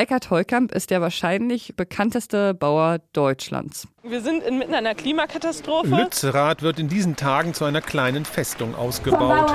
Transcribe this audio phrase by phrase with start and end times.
[0.00, 3.86] Eckhard Heukamp ist der wahrscheinlich bekannteste Bauer Deutschlands.
[4.02, 5.94] Wir sind inmitten einer Klimakatastrophe.
[5.94, 9.52] Lützerath wird in diesen Tagen zu einer kleinen Festung ausgebaut.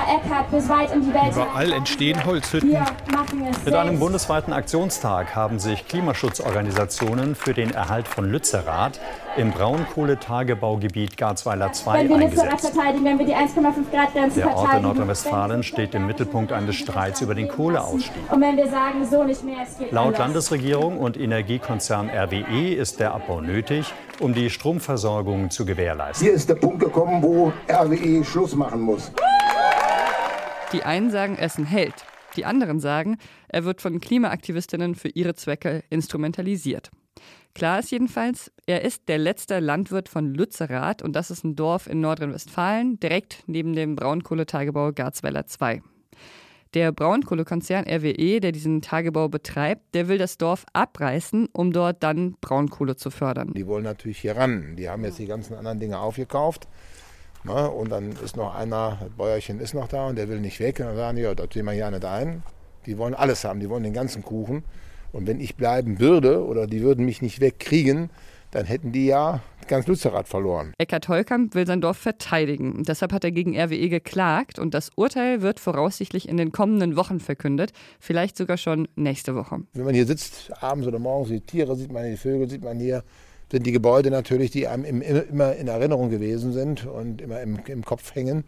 [1.31, 2.77] Überall entstehen Holzhütten.
[3.65, 8.99] Mit einem bundesweiten Aktionstag haben sich Klimaschutzorganisationen für den Erhalt von Lützerath
[9.37, 12.73] im Braunkohletagebaugebiet Garzweiler 2 wenn wir eingesetzt.
[12.73, 16.75] Verteidigen, wenn wir die 1,5 Grad Grenze Der Ort in Nordrhein-Westfalen steht im Mittelpunkt eines
[16.75, 18.31] Streits über den Kohleausstieg.
[18.31, 20.19] Und wenn wir sagen, so nicht mehr, es geht Laut anders.
[20.19, 26.25] Landesregierung und Energiekonzern RWE ist der Abbau nötig, um die Stromversorgung zu gewährleisten.
[26.25, 29.11] Hier ist der Punkt gekommen, wo RWE Schluss machen muss.
[30.71, 31.93] Die einen sagen, ist ein Held.
[32.35, 33.17] Die anderen sagen,
[33.47, 36.91] er wird von Klimaaktivistinnen für ihre Zwecke instrumentalisiert.
[37.55, 41.87] Klar ist jedenfalls, er ist der letzte Landwirt von Lützerath und das ist ein Dorf
[41.87, 45.81] in Nordrhein-Westfalen, direkt neben dem Braunkohletagebau Garzweiler 2.
[46.73, 52.35] Der Braunkohlekonzern RWE, der diesen Tagebau betreibt, der will das Dorf abreißen, um dort dann
[52.41, 53.53] Braunkohle zu fördern.
[53.53, 54.75] Die wollen natürlich hier ran.
[54.75, 56.67] Die haben jetzt die ganzen anderen Dinge aufgekauft.
[57.45, 57.71] Ne?
[57.71, 60.81] Und dann ist noch einer, das Bäuerchen ist noch da und der will nicht weg.
[60.81, 62.43] Und dann sagen die, ja, das sehen wir hier nicht ein.
[62.85, 64.65] Die wollen alles haben, die wollen den ganzen Kuchen.
[65.15, 68.09] Und wenn ich bleiben würde oder die würden mich nicht wegkriegen,
[68.51, 70.73] dann hätten die ja ganz Lützerath verloren.
[70.77, 72.83] Eckhard Holkamp will sein Dorf verteidigen.
[72.83, 77.21] Deshalb hat er gegen RWE geklagt und das Urteil wird voraussichtlich in den kommenden Wochen
[77.21, 79.61] verkündet, vielleicht sogar schon nächste Woche.
[79.73, 82.77] Wenn man hier sitzt, abends oder morgens, die Tiere sieht man, die Vögel sieht man
[82.77, 83.03] hier,
[83.49, 87.85] sind die Gebäude natürlich, die einem immer in Erinnerung gewesen sind und immer im, im
[87.85, 88.43] Kopf hängen.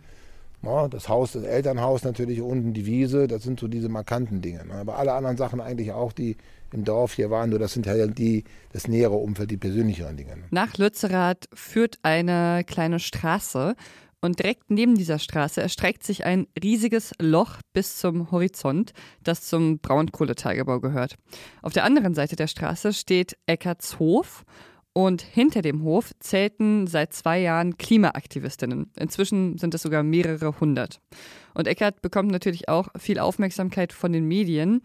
[0.90, 4.66] Das Haus, das Elternhaus natürlich, unten die Wiese, das sind so diese markanten Dinge.
[4.74, 6.36] Aber alle anderen Sachen eigentlich auch, die
[6.73, 10.38] im Dorf hier waren, nur das sind halt die, das nähere Umfeld, die persönlicheren Dinge.
[10.52, 13.76] Nach Lützerath führt eine kleine Straße
[14.20, 18.94] und direkt neben dieser Straße erstreckt sich ein riesiges Loch bis zum Horizont,
[19.24, 21.16] das zum Braunkohletagebau gehört.
[21.62, 24.44] Auf der anderen Seite der Straße steht Eckerts Hof
[24.94, 28.92] und hinter dem Hof zählten seit zwei Jahren Klimaaktivistinnen.
[28.98, 31.00] Inzwischen sind es sogar mehrere hundert.
[31.53, 34.81] Und Eckert bekommt natürlich auch viel Aufmerksamkeit von den Medien.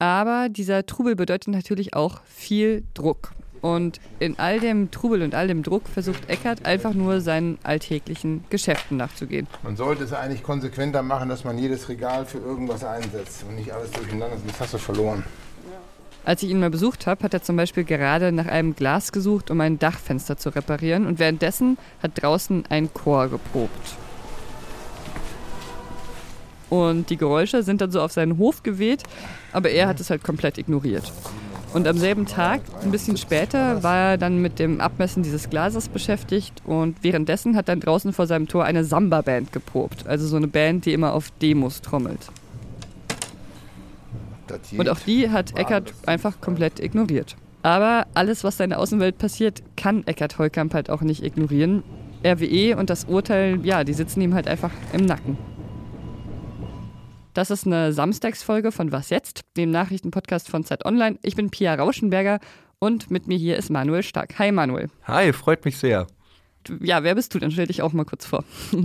[0.00, 3.32] Aber dieser Trubel bedeutet natürlich auch viel Druck.
[3.60, 8.42] Und in all dem Trubel und all dem Druck versucht Eckert einfach nur seinen alltäglichen
[8.48, 9.46] Geschäften nachzugehen.
[9.62, 13.72] Man sollte es eigentlich konsequenter machen, dass man jedes Regal für irgendwas einsetzt und nicht
[13.72, 15.22] alles durcheinander, sonst hast du verloren.
[16.24, 19.50] Als ich ihn mal besucht habe, hat er zum Beispiel gerade nach einem Glas gesucht,
[19.50, 21.06] um ein Dachfenster zu reparieren.
[21.06, 23.99] Und währenddessen hat draußen ein Chor geprobt.
[26.70, 29.02] Und die Geräusche sind dann so auf seinen Hof geweht,
[29.52, 31.12] aber er hat es halt komplett ignoriert.
[31.72, 35.88] Und am selben Tag, ein bisschen später, war er dann mit dem Abmessen dieses Glases
[35.88, 40.06] beschäftigt und währenddessen hat dann draußen vor seinem Tor eine Samba-Band geprobt.
[40.06, 42.28] Also so eine Band, die immer auf Demos trommelt.
[44.76, 47.36] Und auch die hat Eckert einfach komplett ignoriert.
[47.62, 51.84] Aber alles, was da in der Außenwelt passiert, kann Eckert Heukamp halt auch nicht ignorieren.
[52.24, 55.38] RWE und das Urteil, ja, die sitzen ihm halt einfach im Nacken.
[57.34, 61.16] Das ist eine Samstagsfolge von Was jetzt, dem Nachrichtenpodcast von Zeit Online.
[61.22, 62.40] Ich bin Pia Rauschenberger
[62.80, 64.38] und mit mir hier ist Manuel Stark.
[64.38, 64.90] Hi Manuel.
[65.04, 66.08] Hi, freut mich sehr.
[66.80, 67.38] Ja, wer bist du?
[67.38, 68.44] Dann stell dich auch mal kurz vor.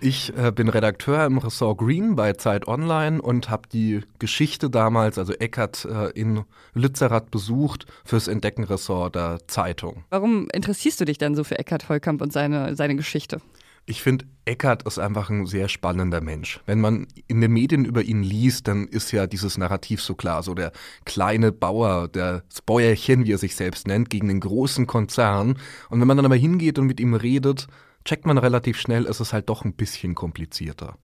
[0.00, 5.16] ich äh, bin Redakteur im Ressort Green bei Zeit Online und habe die Geschichte damals,
[5.16, 10.04] also Eckert äh, in Lützerath besucht fürs Entdeckenressort der Zeitung.
[10.10, 13.40] Warum interessierst du dich dann so für Eckart Heukamp und seine, seine Geschichte?
[13.88, 16.60] Ich finde, Eckert ist einfach ein sehr spannender Mensch.
[16.66, 20.42] Wenn man in den Medien über ihn liest, dann ist ja dieses Narrativ so klar.
[20.42, 20.72] So der
[21.04, 25.58] kleine Bauer, das Bäuerchen, wie er sich selbst nennt, gegen den großen Konzern.
[25.88, 27.68] Und wenn man dann aber hingeht und mit ihm redet,
[28.04, 30.98] checkt man relativ schnell, ist es halt doch ein bisschen komplizierter.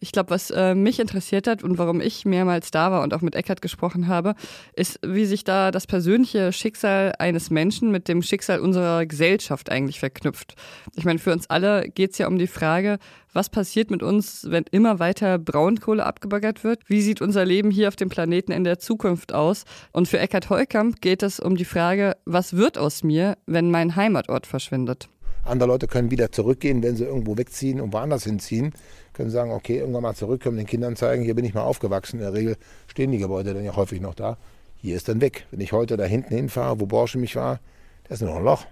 [0.00, 3.20] Ich glaube, was äh, mich interessiert hat und warum ich mehrmals da war und auch
[3.20, 4.34] mit Eckert gesprochen habe,
[4.74, 10.00] ist, wie sich da das persönliche Schicksal eines Menschen mit dem Schicksal unserer Gesellschaft eigentlich
[10.00, 10.54] verknüpft.
[10.96, 12.98] Ich meine, für uns alle geht es ja um die Frage,
[13.32, 16.80] was passiert mit uns, wenn immer weiter Braunkohle abgebaggert wird?
[16.86, 19.64] Wie sieht unser Leben hier auf dem Planeten in der Zukunft aus?
[19.92, 23.96] Und für Eckart Heukamp geht es um die Frage, was wird aus mir, wenn mein
[23.96, 25.08] Heimatort verschwindet?
[25.44, 28.72] Andere Leute können wieder zurückgehen, wenn sie irgendwo wegziehen und woanders hinziehen.
[29.12, 32.16] Können sagen, okay, irgendwann mal zurückkommen, den Kindern zeigen, hier bin ich mal aufgewachsen.
[32.18, 32.56] In der Regel
[32.86, 34.38] stehen die Gebäude dann ja häufig noch da.
[34.76, 35.46] Hier ist dann weg.
[35.50, 37.60] Wenn ich heute da hinten hinfahre, wo Borsche mich war,
[38.04, 38.66] da ist nur noch ein Loch.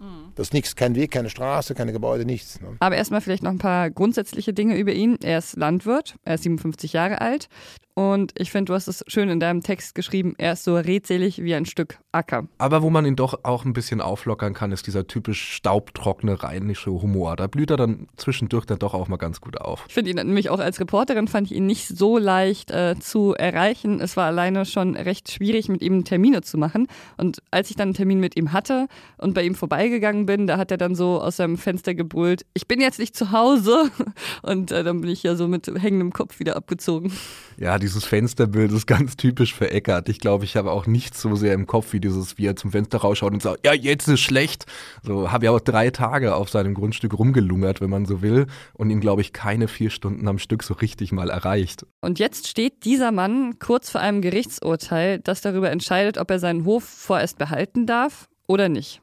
[0.00, 0.32] Mhm.
[0.34, 2.60] Das ist nichts, kein Weg, keine Straße, keine Gebäude, nichts.
[2.60, 2.76] Ne?
[2.80, 5.18] Aber erstmal vielleicht noch ein paar grundsätzliche Dinge über ihn.
[5.22, 7.48] Er ist Landwirt, er ist 57 Jahre alt
[7.94, 11.42] Und ich finde, du hast es schön in deinem Text geschrieben, er ist so redselig
[11.42, 12.48] wie ein Stück Acker.
[12.58, 16.90] Aber wo man ihn doch auch ein bisschen auflockern kann, ist dieser typisch staubtrockene rheinische
[16.90, 17.36] Humor.
[17.36, 19.84] Da blüht er dann zwischendurch dann doch auch mal ganz gut auf.
[19.86, 23.34] Ich finde ihn nämlich auch als Reporterin, fand ich ihn nicht so leicht äh, zu
[23.34, 24.00] erreichen.
[24.00, 26.88] Es war alleine schon recht schwierig, mit ihm Termine zu machen.
[27.16, 28.88] Und als ich dann einen Termin mit ihm hatte
[29.18, 32.66] und bei ihm vorbeigegangen bin, da hat er dann so aus seinem Fenster gebrüllt, ich
[32.66, 33.90] bin jetzt nicht zu Hause.
[34.42, 37.12] Und äh, dann bin ich ja so mit hängendem Kopf wieder abgezogen.
[37.56, 40.08] Ja, dieses Fensterbild ist ganz typisch für Eckart.
[40.08, 42.70] Ich glaube, ich habe auch nicht so sehr im Kopf wie dieses, wie er zum
[42.70, 44.64] Fenster rausschaut und sagt, ja, jetzt ist schlecht.
[45.02, 48.88] So habe ich auch drei Tage auf seinem Grundstück rumgelungert, wenn man so will, und
[48.88, 51.84] ihn, glaube ich, keine vier Stunden am Stück so richtig mal erreicht.
[52.00, 56.64] Und jetzt steht dieser Mann kurz vor einem Gerichtsurteil, das darüber entscheidet, ob er seinen
[56.64, 59.02] Hof vorerst behalten darf oder nicht.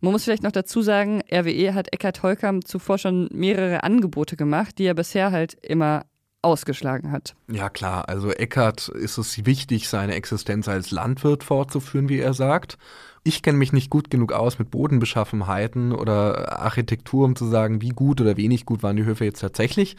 [0.00, 4.78] Man muss vielleicht noch dazu sagen, RWE hat Eckhard Holkam zuvor schon mehrere Angebote gemacht,
[4.78, 6.02] die er bisher halt immer
[6.46, 7.34] ausgeschlagen hat.
[7.48, 12.78] Ja klar, also Eckert ist es wichtig, seine Existenz als Landwirt fortzuführen, wie er sagt.
[13.24, 17.88] Ich kenne mich nicht gut genug aus mit Bodenbeschaffenheiten oder Architektur, um zu sagen, wie
[17.88, 19.96] gut oder wenig gut waren die Höfe jetzt tatsächlich.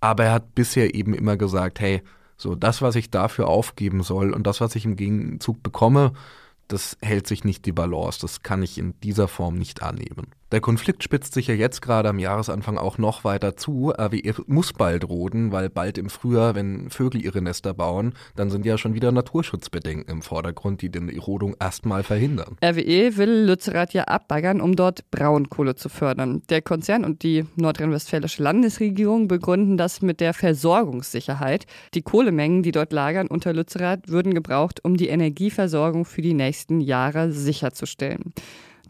[0.00, 2.02] Aber er hat bisher eben immer gesagt, hey,
[2.36, 6.12] so das, was ich dafür aufgeben soll und das, was ich im Gegenzug bekomme,
[6.68, 8.20] das hält sich nicht die Balance.
[8.20, 10.28] Das kann ich in dieser Form nicht annehmen.
[10.52, 13.92] Der Konflikt spitzt sich ja jetzt gerade am Jahresanfang auch noch weiter zu.
[13.96, 18.66] RWE muss bald roden, weil bald im Frühjahr, wenn Vögel ihre Nester bauen, dann sind
[18.66, 22.56] ja schon wieder Naturschutzbedenken im Vordergrund, die die Rodung erstmal verhindern.
[22.64, 26.42] RWE will Lützerath ja abbaggern, um dort Braunkohle zu fördern.
[26.50, 31.66] Der Konzern und die nordrhein-westfälische Landesregierung begründen das mit der Versorgungssicherheit.
[31.94, 36.80] Die Kohlemengen, die dort lagern unter Lützerath, würden gebraucht, um die Energieversorgung für die nächsten
[36.80, 38.34] Jahre sicherzustellen.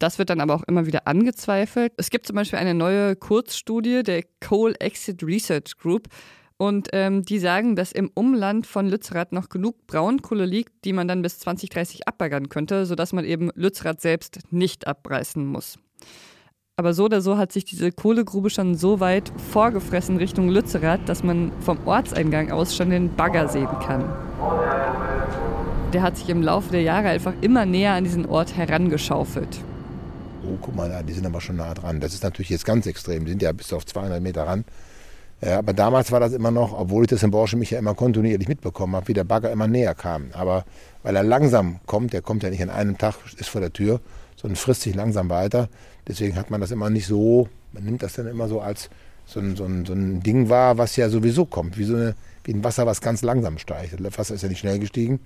[0.01, 1.93] Das wird dann aber auch immer wieder angezweifelt.
[1.99, 6.09] Es gibt zum Beispiel eine neue Kurzstudie der Coal Exit Research Group.
[6.57, 11.07] Und ähm, die sagen, dass im Umland von Lützerath noch genug Braunkohle liegt, die man
[11.07, 15.79] dann bis 2030 abbaggern könnte, sodass man eben Lützerath selbst nicht abreißen muss.
[16.77, 21.23] Aber so oder so hat sich diese Kohlegrube schon so weit vorgefressen Richtung Lützerath, dass
[21.23, 24.05] man vom Ortseingang aus schon den Bagger sehen kann.
[25.93, 29.61] Der hat sich im Laufe der Jahre einfach immer näher an diesen Ort herangeschaufelt
[30.45, 32.01] oh, guck mal, die sind aber schon nah dran.
[32.01, 33.25] Das ist natürlich jetzt ganz extrem.
[33.25, 34.65] Die sind ja bis auf 200 Meter ran.
[35.43, 38.47] Aber damals war das immer noch, obwohl ich das in Borsche mich ja immer kontinuierlich
[38.47, 40.27] mitbekommen habe, wie der Bagger immer näher kam.
[40.33, 40.67] Aber
[41.03, 44.01] weil er langsam kommt, der kommt ja nicht an einem Tag, ist vor der Tür,
[44.37, 45.69] sondern frisst sich langsam weiter.
[46.07, 48.91] Deswegen hat man das immer nicht so, man nimmt das dann immer so als
[49.25, 52.15] so ein, so ein, so ein Ding wahr, was ja sowieso kommt, wie, so eine,
[52.45, 53.95] wie ein Wasser, was ganz langsam steigt.
[53.99, 55.21] Das Wasser ist ja nicht schnell gestiegen.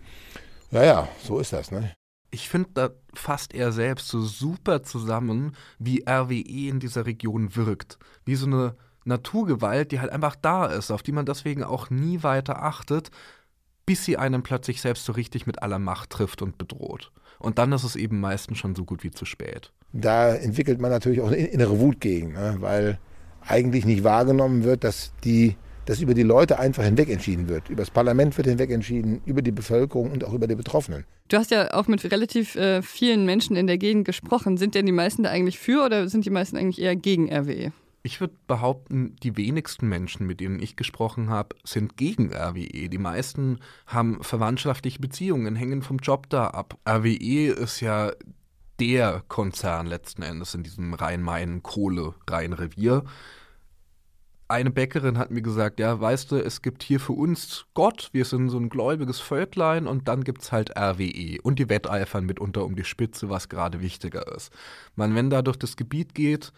[0.71, 1.73] Ja, ja, so ist das.
[1.73, 1.91] Ne?
[2.35, 7.99] Ich finde, da fasst er selbst so super zusammen, wie RWE in dieser Region wirkt.
[8.25, 12.23] Wie so eine Naturgewalt, die halt einfach da ist, auf die man deswegen auch nie
[12.23, 13.11] weiter achtet,
[13.87, 17.13] bis sie einen plötzlich selbst so richtig mit aller Macht trifft und bedroht.
[17.39, 19.73] Und dann ist es eben meistens schon so gut wie zu spät.
[19.93, 22.57] Da entwickelt man natürlich auch eine innere Wut gegen, ne?
[22.59, 22.99] weil
[23.43, 27.71] eigentlich nicht wahrgenommen wird, dass die dass über die Leute einfach hinweg entschieden wird.
[27.71, 31.05] Über das Parlament wird hinweg entschieden, über die Bevölkerung und auch über die Betroffenen.
[31.29, 34.57] Du hast ja auch mit relativ äh, vielen Menschen in der Gegend gesprochen.
[34.57, 37.73] Sind denn die meisten da eigentlich für oder sind die meisten eigentlich eher gegen RWE?
[38.07, 42.91] Ich würde behaupten, die wenigsten Menschen, mit denen ich gesprochen habe, sind gegen RWE.
[42.91, 46.77] Die meisten haben verwandtschaftliche Beziehungen, hängen vom Job da ab.
[46.87, 48.13] RWE ist ja
[48.79, 53.05] der Konzern letzten Endes in diesem Rhein-Main-Kohle-Rhein-Revier
[54.49, 58.25] eine Bäckerin hat mir gesagt, ja, weißt du, es gibt hier für uns Gott, wir
[58.25, 62.65] sind so ein gläubiges Völklein und dann gibt es halt RWE und die wetteifern mitunter
[62.65, 64.53] um die Spitze, was gerade wichtiger ist.
[64.97, 66.53] Man, wenn da durch das Gebiet geht,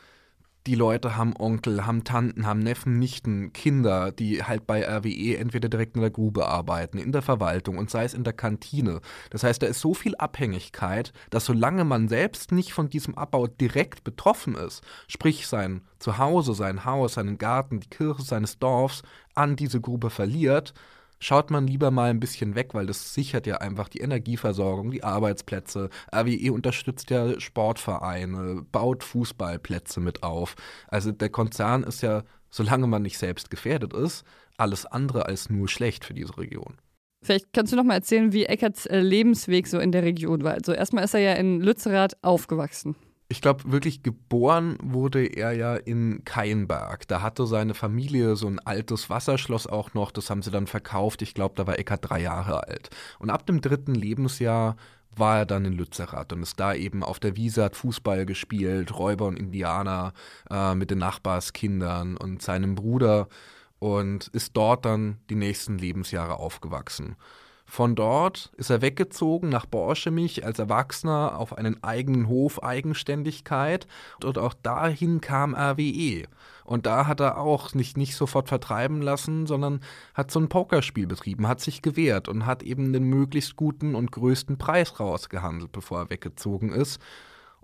[0.67, 5.69] die Leute haben Onkel, haben Tanten, haben Neffen, Nichten, Kinder, die halt bei RWE entweder
[5.69, 9.01] direkt in der Grube arbeiten, in der Verwaltung und sei es in der Kantine.
[9.31, 13.47] Das heißt, da ist so viel Abhängigkeit, dass solange man selbst nicht von diesem Abbau
[13.47, 19.03] direkt betroffen ist, sprich sein Zuhause, sein Haus, seinen Garten, die Kirche seines Dorfs
[19.35, 20.75] an diese Grube verliert,
[21.19, 25.05] schaut man lieber mal ein bisschen weg, weil das sichert ja einfach die Energieversorgung, die
[25.05, 25.91] Arbeitsplätze.
[26.15, 30.55] RWE unterstützt ja Sportvereine, baut Fußballplätze mit auf.
[30.89, 34.25] Also der Konzern ist ja, solange man nicht selbst gefährdet ist,
[34.57, 36.77] alles andere als nur schlecht für diese Region.
[37.25, 40.55] Vielleicht kannst du noch mal erzählen, wie Eckerts äh, Lebensweg so in der Region war.
[40.55, 42.95] Also erstmal ist er ja in Lützerath aufgewachsen
[43.29, 47.09] ich glaube, wirklich geboren wurde er ja in Keinberg.
[47.09, 51.23] Da hatte seine Familie so ein altes Wasserschloss auch noch, das haben sie dann verkauft.
[51.23, 52.91] Ich glaube, da war Eckart drei Jahre alt.
[53.19, 54.77] Und ab dem dritten Lebensjahr
[55.17, 58.97] war er dann in Lützerath und ist da eben auf der Wiese, hat Fußball gespielt,
[58.97, 60.13] Räuber und Indianer
[60.51, 63.29] äh, mit den Nachbarskindern und seinem Bruder
[63.79, 67.17] und ist dort dann die nächsten Lebensjahre aufgewachsen.
[67.69, 73.89] Von dort ist er weggezogen nach Borschemich als Erwachsener auf einen eigenen Hof Eigenständigkeit
[74.25, 76.29] und auch dahin kam RWE.
[76.65, 79.81] Und da hat er auch nicht, nicht sofort vertreiben lassen, sondern
[80.15, 84.13] hat so ein Pokerspiel betrieben, hat sich gewehrt und hat eben den möglichst guten und
[84.13, 87.01] größten Preis rausgehandelt, bevor er weggezogen ist.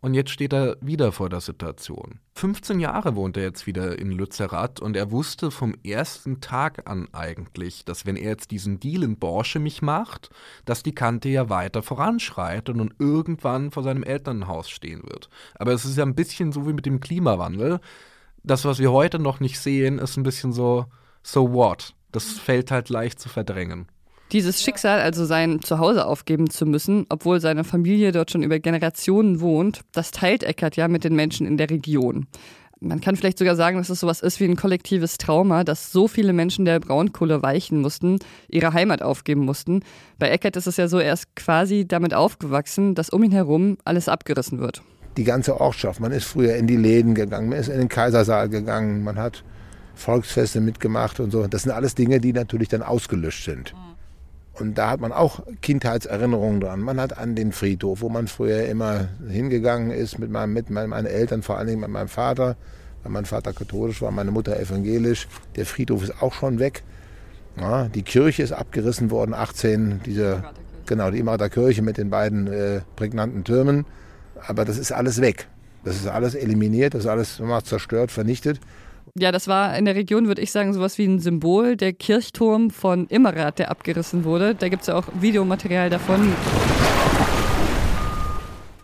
[0.02, 2.18] Und jetzt steht er wieder vor der Situation.
[2.34, 7.06] 15 Jahre wohnt er jetzt wieder in Lützerath und er wusste vom ersten Tag an
[7.12, 10.30] eigentlich, dass wenn er jetzt diesen Deal in Borsche mich macht,
[10.64, 15.28] dass die Kante ja weiter voranschreitet und irgendwann vor seinem Elternhaus stehen wird.
[15.54, 17.78] Aber es ist ja ein bisschen so wie mit dem Klimawandel.
[18.42, 20.86] Das, was wir heute noch nicht sehen, ist ein bisschen so,
[21.22, 21.94] so what?
[22.10, 23.86] Das fällt halt leicht zu verdrängen.
[24.32, 29.42] Dieses Schicksal, also sein Zuhause aufgeben zu müssen, obwohl seine Familie dort schon über Generationen
[29.42, 32.26] wohnt, das teilt Eckert ja mit den Menschen in der Region.
[32.80, 36.08] Man kann vielleicht sogar sagen, dass es sowas ist wie ein kollektives Trauma, dass so
[36.08, 39.84] viele Menschen der Braunkohle weichen mussten, ihre Heimat aufgeben mussten.
[40.18, 43.76] Bei Eckert ist es ja so, er ist quasi damit aufgewachsen, dass um ihn herum
[43.84, 44.82] alles abgerissen wird.
[45.18, 48.48] Die ganze Ortschaft, man ist früher in die Läden gegangen, man ist in den Kaisersaal
[48.48, 49.44] gegangen, man hat
[49.94, 51.46] Volksfeste mitgemacht und so.
[51.46, 53.74] Das sind alles Dinge, die natürlich dann ausgelöscht sind.
[54.58, 56.80] Und da hat man auch Kindheitserinnerungen dran.
[56.80, 61.06] Man hat an den Friedhof, wo man früher immer hingegangen ist mit, meinem, mit meinen
[61.06, 62.56] Eltern, vor allen Dingen mit meinem Vater,
[63.02, 65.26] weil mein Vater katholisch war, meine Mutter evangelisch.
[65.56, 66.82] Der Friedhof ist auch schon weg.
[67.58, 70.42] Ja, die Kirche ist abgerissen worden, 18, diese,
[70.86, 73.86] genau, die Immerter Kirche mit den beiden äh, prägnanten Türmen.
[74.46, 75.48] Aber das ist alles weg.
[75.84, 78.60] Das ist alles eliminiert, das ist alles zerstört, vernichtet.
[79.18, 81.76] Ja, das war in der Region, würde ich sagen, sowas wie ein Symbol.
[81.76, 84.54] Der Kirchturm von Immerath, der abgerissen wurde.
[84.54, 86.32] Da gibt es ja auch Videomaterial davon.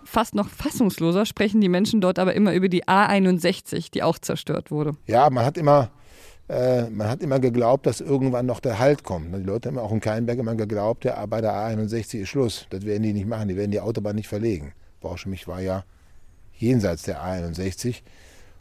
[0.04, 4.70] Fast noch fassungsloser sprechen die Menschen dort aber immer über die A61, die auch zerstört
[4.70, 4.92] wurde.
[5.06, 5.90] Ja, man hat immer,
[6.48, 9.34] äh, man hat immer geglaubt, dass irgendwann noch der Halt kommt.
[9.34, 12.66] Die Leute haben auch in Keinberg immer geglaubt, ja, bei der A61 ist Schluss.
[12.70, 14.72] Das werden die nicht machen, die werden die Autobahn nicht verlegen.
[15.00, 15.84] Borschemich war ja
[16.58, 17.96] jenseits der A61.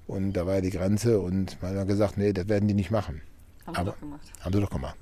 [0.07, 2.91] Und da war ja die Grenze und man hat gesagt, nee, das werden die nicht
[2.91, 3.21] machen.
[3.65, 4.27] Haben sie doch gemacht.
[4.39, 4.97] Haben sie doch gemacht.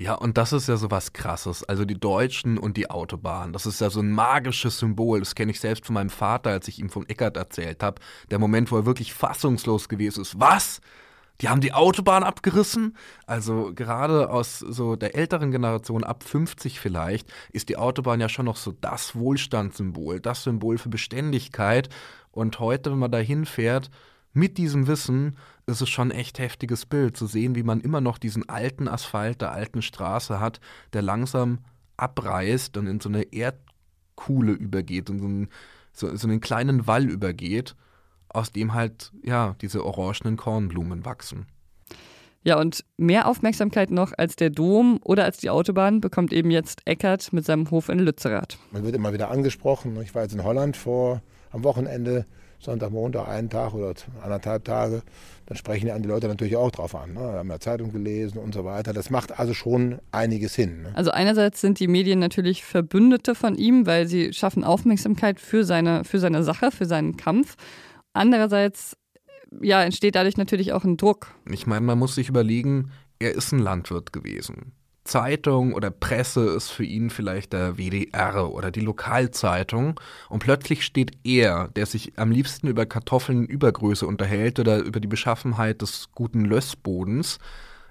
[0.00, 1.64] Ja, und das ist ja so was Krasses.
[1.64, 3.52] Also die Deutschen und die Autobahn.
[3.52, 5.18] Das ist ja so ein magisches Symbol.
[5.18, 8.00] Das kenne ich selbst von meinem Vater, als ich ihm von Eckert erzählt habe.
[8.30, 10.38] Der Moment, wo er wirklich fassungslos gewesen ist.
[10.38, 10.80] Was?
[11.40, 12.96] Die haben die Autobahn abgerissen?
[13.26, 18.46] Also gerade aus so der älteren Generation, ab 50 vielleicht, ist die Autobahn ja schon
[18.46, 21.88] noch so das Wohlstandssymbol, das Symbol für Beständigkeit.
[22.38, 23.90] Und heute, wenn man da hinfährt,
[24.32, 28.00] mit diesem Wissen ist es schon ein echt heftiges Bild, zu sehen, wie man immer
[28.00, 30.60] noch diesen alten Asphalt der alten Straße hat,
[30.92, 31.58] der langsam
[31.96, 35.48] abreißt und in so eine Erdkuhle übergeht, in so einen,
[35.92, 37.74] so, so einen kleinen Wall übergeht,
[38.28, 41.46] aus dem halt, ja, diese orangenen Kornblumen wachsen.
[42.44, 46.82] Ja, und mehr Aufmerksamkeit noch als der Dom oder als die Autobahn bekommt eben jetzt
[46.84, 48.58] Eckert mit seinem Hof in Lützerath.
[48.70, 50.00] Man wird immer wieder angesprochen.
[50.02, 52.26] Ich war jetzt in Holland vor am Wochenende,
[52.60, 55.02] Sonntag, Montag, einen Tag oder anderthalb Tage,
[55.46, 57.14] dann sprechen ja die Leute natürlich auch drauf an.
[57.14, 57.20] Ne?
[57.20, 58.92] Wir haben ja Zeitung gelesen und so weiter.
[58.92, 60.82] Das macht also schon einiges hin.
[60.82, 60.92] Ne?
[60.94, 66.04] Also einerseits sind die Medien natürlich Verbündete von ihm, weil sie schaffen Aufmerksamkeit für seine,
[66.04, 67.54] für seine Sache, für seinen Kampf.
[68.12, 68.96] Andererseits
[69.62, 71.28] ja, entsteht dadurch natürlich auch ein Druck.
[71.50, 74.72] Ich meine, man muss sich überlegen, er ist ein Landwirt gewesen.
[75.08, 79.98] Zeitung oder Presse ist für ihn vielleicht der WDR oder die Lokalzeitung
[80.28, 85.08] und plötzlich steht er, der sich am liebsten über Kartoffeln Übergröße unterhält oder über die
[85.08, 87.38] Beschaffenheit des guten Lössbodens,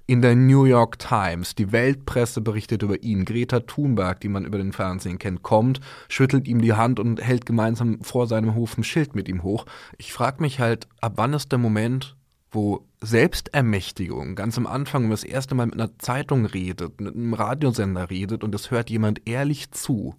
[0.10, 1.54] in der New York Times.
[1.54, 3.26] Die Weltpresse berichtet über ihn.
[3.26, 7.46] Greta Thunberg, die man über den Fernsehen kennt, kommt, schüttelt ihm die Hand und hält
[7.46, 9.66] gemeinsam vor seinem Hof ein Schild mit ihm hoch.
[9.98, 12.16] Ich frage mich halt, ab wann ist der Moment,
[12.52, 17.16] wo Selbstermächtigung ganz am Anfang, wenn man das erste Mal mit einer Zeitung redet, mit
[17.16, 20.16] einem Radiosender redet und es hört jemand ehrlich zu.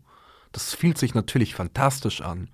[0.52, 2.50] Das fühlt sich natürlich fantastisch an.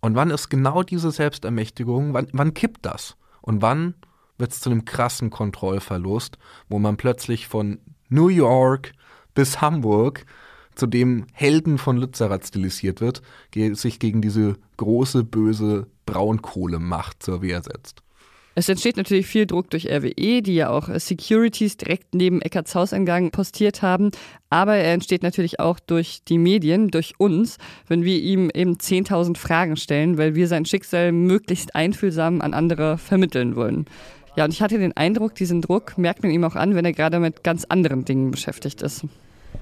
[0.00, 3.16] Und wann ist genau diese Selbstermächtigung, wann, wann kippt das?
[3.40, 3.94] Und wann
[4.38, 6.38] wird es zu einem krassen Kontrollverlust,
[6.68, 7.78] wo man plötzlich von
[8.08, 8.92] New York
[9.34, 10.26] bis Hamburg
[10.74, 13.22] zu dem Helden von Lützerath stilisiert wird,
[13.54, 18.02] sich gegen diese große, böse Braunkohlemacht zur Wehr setzt.
[18.54, 23.30] Es entsteht natürlich viel Druck durch RWE, die ja auch Securities direkt neben Eckarts Hauseingang
[23.30, 24.10] postiert haben.
[24.50, 27.56] Aber er entsteht natürlich auch durch die Medien, durch uns,
[27.88, 32.98] wenn wir ihm eben 10.000 Fragen stellen, weil wir sein Schicksal möglichst einfühlsam an andere
[32.98, 33.86] vermitteln wollen.
[34.36, 36.92] Ja, und ich hatte den Eindruck, diesen Druck merkt man ihm auch an, wenn er
[36.92, 39.04] gerade mit ganz anderen Dingen beschäftigt ist.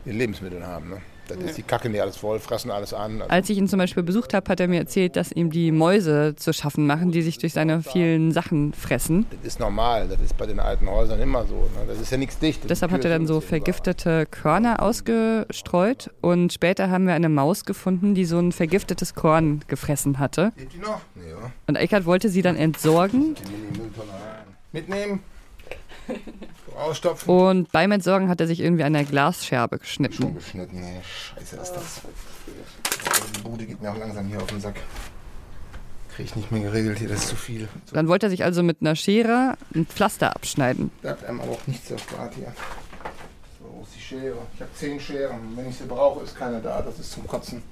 [0.05, 0.91] Die Lebensmittel haben.
[0.91, 0.97] Ne?
[1.37, 3.23] Das ist die Kacke nicht alles voll, fressen alles an.
[3.23, 5.73] Also Als ich ihn zum Beispiel besucht habe, hat er mir erzählt, dass ihm die
[5.73, 9.27] Mäuse zu schaffen machen, die sich durch seine vielen Sachen fressen.
[9.31, 11.55] Das ist normal, das ist bei den alten Häusern immer so.
[11.55, 11.87] Ne?
[11.87, 12.69] Das ist ja nichts dicht.
[12.69, 18.15] Deshalb hat er dann so vergiftete Körner ausgestreut und später haben wir eine Maus gefunden,
[18.15, 20.53] die so ein vergiftetes Korn gefressen hatte.
[20.57, 21.01] Lebt die noch?
[21.15, 21.53] Nee, oder?
[21.67, 23.35] Und Eckert wollte sie dann entsorgen.
[24.73, 25.21] Mitnehmen.
[26.81, 27.29] Ausstopfen.
[27.29, 30.15] Und beim Entsorgen hat er sich irgendwie an der Glasscherbe geschnitten.
[30.23, 32.01] Schon geschnitten, nee, scheiße ist das.
[33.37, 34.77] Die Bude geht mir auch langsam hier auf den Sack.
[36.15, 37.69] Krieg ich nicht mehr geregelt hier, das ist zu viel.
[37.93, 40.91] Dann wollte er sich also mit einer Schere ein Pflaster abschneiden.
[41.03, 42.53] Da hat einem aber auch nichts erspart hier.
[43.59, 44.37] So, wo ist die Schere?
[44.55, 45.57] Ich habe zehn Scheren.
[45.57, 46.83] Wenn ich sie brauche, ist keine da.
[46.83, 47.63] Das ist zum Kotzen.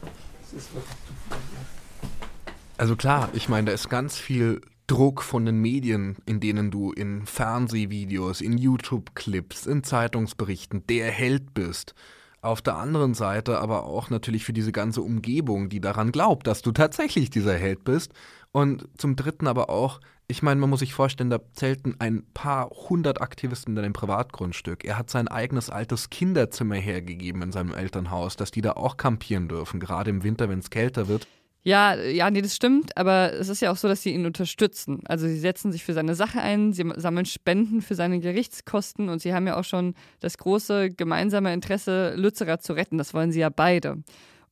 [0.00, 2.50] Das ist wirklich zu viel hier.
[2.78, 6.90] Also klar, ich meine, da ist ganz viel Druck von den Medien, in denen du
[6.90, 11.94] in Fernsehvideos, in YouTube-Clips, in Zeitungsberichten der Held bist.
[12.42, 16.62] Auf der anderen Seite aber auch natürlich für diese ganze Umgebung, die daran glaubt, dass
[16.62, 18.14] du tatsächlich dieser Held bist.
[18.50, 22.68] Und zum Dritten aber auch, ich meine, man muss sich vorstellen, da zelten ein paar
[22.70, 24.84] hundert Aktivisten in deinem Privatgrundstück.
[24.84, 29.46] Er hat sein eigenes altes Kinderzimmer hergegeben in seinem Elternhaus, dass die da auch kampieren
[29.46, 31.28] dürfen, gerade im Winter, wenn es kälter wird.
[31.62, 35.02] Ja, ja, nee, das stimmt, aber es ist ja auch so, dass sie ihn unterstützen.
[35.04, 39.20] Also sie setzen sich für seine Sache ein, sie sammeln Spenden für seine Gerichtskosten und
[39.20, 42.96] sie haben ja auch schon das große gemeinsame Interesse, Lützerer zu retten.
[42.96, 44.02] Das wollen sie ja beide.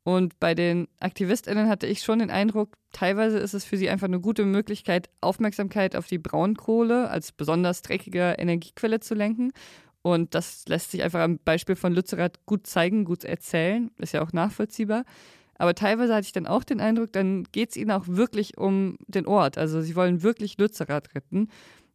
[0.05, 4.07] Und bei den AktivistInnen hatte ich schon den Eindruck, teilweise ist es für sie einfach
[4.07, 9.53] eine gute Möglichkeit, Aufmerksamkeit auf die Braunkohle als besonders dreckige Energiequelle zu lenken.
[10.03, 13.91] Und das lässt sich einfach am Beispiel von Lützerath gut zeigen, gut erzählen.
[13.99, 15.05] Ist ja auch nachvollziehbar.
[15.59, 18.97] Aber teilweise hatte ich dann auch den Eindruck, dann geht es ihnen auch wirklich um
[19.09, 19.59] den Ort.
[19.59, 21.49] Also sie wollen wirklich Lützerath retten.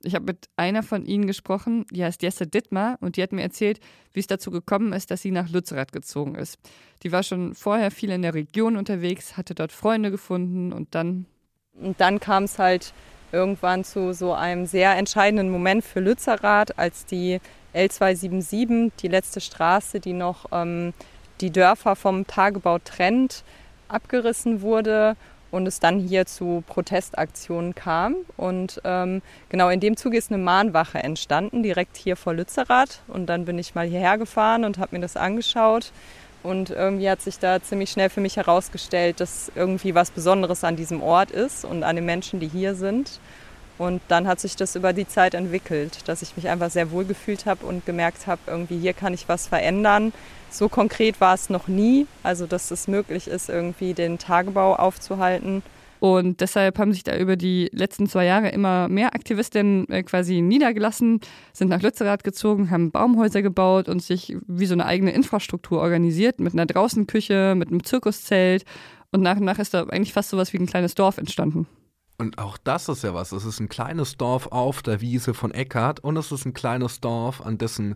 [0.06, 3.42] Ich habe mit einer von ihnen gesprochen, die heißt Jesse Dittmar und die hat mir
[3.42, 3.80] erzählt,
[4.12, 6.58] wie es dazu gekommen ist, dass sie nach Lützerath gezogen ist.
[7.04, 11.26] Die war schon vorher viel in der Region unterwegs, hatte dort Freunde gefunden und dann.
[11.82, 12.94] Und dann kam es halt
[13.32, 17.40] irgendwann zu so einem sehr entscheidenden Moment für Lützerath, als die
[17.74, 20.94] L277, die letzte Straße, die noch ähm,
[21.44, 23.44] die Dörfer vom Tagebau trennt,
[23.90, 25.16] abgerissen wurde
[25.52, 28.16] und es dann hier zu Protestaktionen kam.
[28.38, 33.02] Und ähm, genau in dem Zuge ist eine Mahnwache entstanden, direkt hier vor Lützerath.
[33.08, 35.92] Und dann bin ich mal hierher gefahren und habe mir das angeschaut.
[36.44, 40.76] Und irgendwie hat sich da ziemlich schnell für mich herausgestellt, dass irgendwie was Besonderes an
[40.76, 43.20] diesem Ort ist und an den Menschen, die hier sind.
[43.78, 47.06] Und dann hat sich das über die Zeit entwickelt, dass ich mich einfach sehr wohl
[47.06, 50.14] gefühlt habe und gemerkt habe, irgendwie hier kann ich was verändern.
[50.54, 55.64] So konkret war es noch nie, also dass es möglich ist, irgendwie den Tagebau aufzuhalten.
[56.00, 60.42] Und deshalb haben sich da über die letzten zwei Jahre immer mehr Aktivistinnen äh, quasi
[60.42, 61.22] niedergelassen,
[61.54, 66.40] sind nach Lützerath gezogen, haben Baumhäuser gebaut und sich wie so eine eigene Infrastruktur organisiert
[66.40, 68.64] mit einer Draußenküche, mit einem Zirkuszelt.
[69.12, 71.66] Und nach und nach ist da eigentlich fast so was wie ein kleines Dorf entstanden.
[72.20, 73.32] Und auch das ist ja was.
[73.32, 77.02] Es ist ein kleines Dorf auf der Wiese von Eckart und es ist ein kleines
[77.02, 77.96] Dorf, an dessen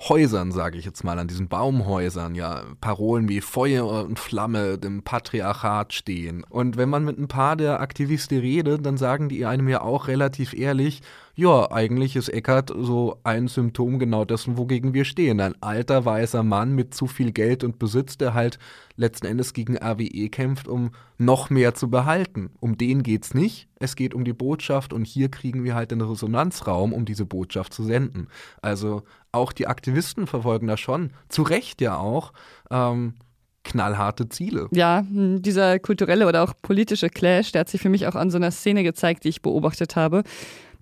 [0.00, 5.02] Häusern, sage ich jetzt mal, an diesen Baumhäusern, ja, Parolen wie Feuer und Flamme dem
[5.02, 6.44] Patriarchat stehen.
[6.48, 10.08] Und wenn man mit ein paar der Aktivisten redet, dann sagen die einem ja auch
[10.08, 11.00] relativ ehrlich,
[11.36, 15.40] ja, eigentlich ist Eckert so ein Symptom genau dessen, wogegen wir stehen.
[15.40, 18.60] Ein alter, weißer Mann mit zu viel Geld und Besitz, der halt
[18.96, 22.50] letzten Endes gegen RWE kämpft, um noch mehr zu behalten.
[22.60, 23.68] Um den geht's nicht.
[23.80, 27.74] Es geht um die Botschaft und hier kriegen wir halt den Resonanzraum, um diese Botschaft
[27.74, 28.28] zu senden.
[28.62, 29.02] Also
[29.34, 32.32] auch die Aktivisten verfolgen da schon, zu Recht ja auch,
[32.70, 33.14] ähm,
[33.64, 34.68] knallharte Ziele.
[34.72, 38.30] Ja, hm, dieser kulturelle oder auch politische Clash, der hat sich für mich auch an
[38.30, 40.22] so einer Szene gezeigt, die ich beobachtet habe.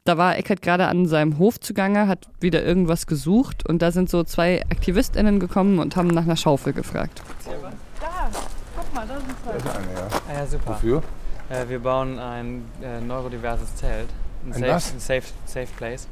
[0.04, 4.10] Da war Eckert gerade an seinem Hof zugange, hat wieder irgendwas gesucht und da sind
[4.10, 7.22] so zwei AktivistInnen gekommen und haben nach einer Schaufel gefragt.
[8.00, 8.30] Da,
[8.76, 9.52] guck mal, da sind zwei.
[9.52, 10.08] Das ist eine, ja.
[10.28, 10.70] Ah, ja, super.
[10.70, 11.02] Wofür?
[11.48, 14.08] Äh, wir bauen ein äh, neurodiverses Zelt.
[14.44, 14.92] Ein, Ein safe, was?
[14.92, 16.08] ein safe, safe Place.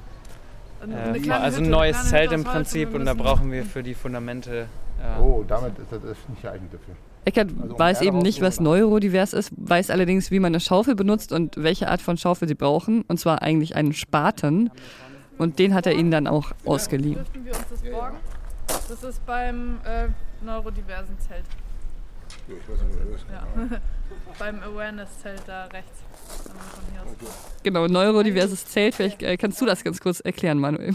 [0.82, 3.94] Eine Äh, kleine also ein neues Zelt im Prinzip und da brauchen wir für die
[3.94, 4.66] Fundamente.
[5.00, 6.94] Äh, Oh, damit ist das ist nicht geeignet dafür.
[7.24, 10.94] Eckert Also um weiß eben nicht, was neurodivers ist, weiß allerdings, wie man eine Schaufel
[10.94, 13.02] benutzt und welche Art von Schaufel sie brauchen.
[13.08, 14.70] Und zwar eigentlich einen Spaten.
[15.38, 17.14] Und den hat er ihnen dann auch ausgeliehen.
[17.14, 18.16] Dürften wir uns das borgen?
[18.66, 20.08] Das ist beim äh,
[20.44, 21.44] neurodiversen Zelt.
[22.46, 23.26] Ja, ich weiß nicht, wo das ist.
[23.30, 23.78] Ja.
[24.38, 26.02] beim Awareness-Zelt da rechts.
[27.62, 28.94] Genau, neurodiverses Zelt.
[28.94, 30.94] Vielleicht äh, kannst du das ganz kurz erklären, Manuel.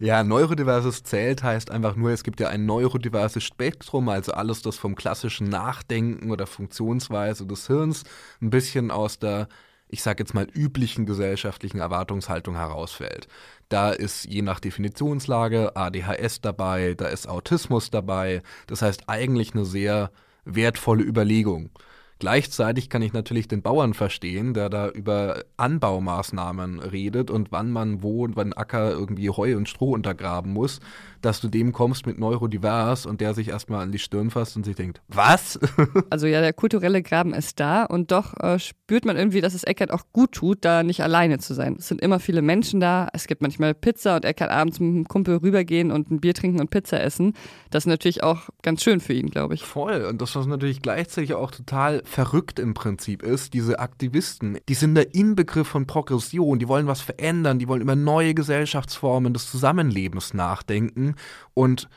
[0.00, 4.76] Ja, neurodiverses Zelt heißt einfach nur, es gibt ja ein neurodiverses Spektrum, also alles, das
[4.76, 8.02] vom klassischen Nachdenken oder Funktionsweise des Hirns
[8.42, 9.48] ein bisschen aus der
[9.88, 13.28] ich sage jetzt mal, üblichen gesellschaftlichen Erwartungshaltung herausfällt.
[13.68, 18.42] Da ist je nach Definitionslage ADHS dabei, da ist Autismus dabei.
[18.66, 20.10] Das heißt eigentlich eine sehr
[20.44, 21.70] wertvolle Überlegung.
[22.18, 28.02] Gleichzeitig kann ich natürlich den Bauern verstehen, der da über Anbaumaßnahmen redet und wann man
[28.02, 30.80] wo und wann Acker irgendwie Heu und Stroh untergraben muss,
[31.20, 34.64] dass du dem kommst mit Neurodivers und der sich erstmal an die Stirn fasst und
[34.64, 35.60] sich denkt, was?
[36.10, 39.64] also ja, der kulturelle Graben ist da und doch äh, spürt man irgendwie, dass es
[39.64, 41.76] Eckert auch gut tut, da nicht alleine zu sein.
[41.78, 44.88] Es sind immer viele Menschen da, es gibt manchmal Pizza und er kann abends mit
[44.88, 47.34] einem Kumpel rübergehen und ein Bier trinken und Pizza essen.
[47.70, 49.64] Das ist natürlich auch ganz schön für ihn, glaube ich.
[49.64, 54.74] Voll und das, was natürlich gleichzeitig auch total verrückt im Prinzip ist, diese Aktivisten, die
[54.74, 59.50] sind der Inbegriff von Progression, die wollen was verändern, die wollen über neue Gesellschaftsformen des
[59.50, 61.14] Zusammenlebens nachdenken
[61.54, 61.88] und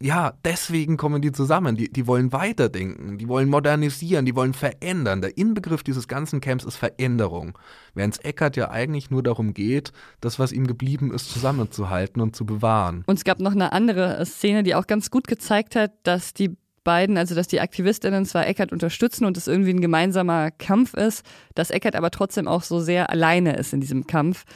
[0.00, 1.76] ja, deswegen kommen die zusammen.
[1.76, 5.20] Die, die wollen weiterdenken, die wollen modernisieren, die wollen verändern.
[5.20, 7.58] Der Inbegriff dieses ganzen Camps ist Veränderung.
[7.94, 12.36] Während es Eckert ja eigentlich nur darum geht, das, was ihm geblieben ist, zusammenzuhalten und
[12.36, 13.02] zu bewahren.
[13.06, 16.56] Und es gab noch eine andere Szene, die auch ganz gut gezeigt hat, dass die
[16.88, 21.22] beiden, also dass die AktivistInnen zwar Eckert unterstützen und es irgendwie ein gemeinsamer Kampf ist,
[21.54, 24.46] dass Eckert aber trotzdem auch so sehr alleine ist in diesem Kampf.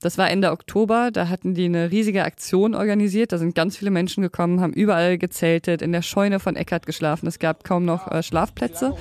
[0.00, 3.32] Das war Ende Oktober, da hatten die eine riesige Aktion organisiert.
[3.32, 7.26] Da sind ganz viele Menschen gekommen, haben überall gezeltet, in der Scheune von Eckert geschlafen.
[7.26, 8.94] Es gab kaum noch äh, Schlafplätze.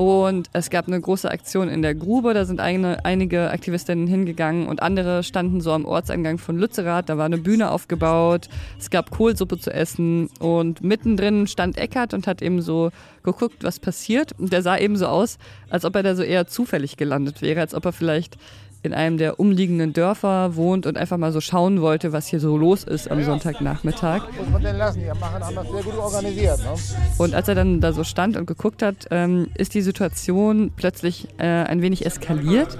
[0.00, 4.66] Und es gab eine große Aktion in der Grube, da sind eine, einige Aktivistinnen hingegangen
[4.66, 7.10] und andere standen so am Ortseingang von Lützerath.
[7.10, 12.26] Da war eine Bühne aufgebaut, es gab Kohlsuppe zu essen und mittendrin stand Eckert und
[12.26, 12.92] hat eben so
[13.24, 14.32] geguckt, was passiert.
[14.38, 15.36] Und der sah eben so aus,
[15.68, 18.38] als ob er da so eher zufällig gelandet wäre, als ob er vielleicht
[18.82, 22.56] in einem der umliegenden Dörfer wohnt und einfach mal so schauen wollte, was hier so
[22.56, 24.22] los ist am Sonntagnachmittag.
[27.18, 31.28] Und als er dann da so stand und geguckt hat, ähm, ist die Situation plötzlich
[31.38, 32.78] äh, ein wenig eskaliert.